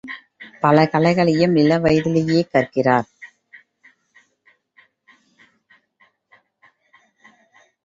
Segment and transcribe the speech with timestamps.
[0.61, 3.07] பல கலைகளையும் இளவயதிலேயே கற்கிறார்.